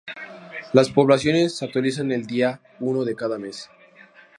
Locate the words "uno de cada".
2.79-3.37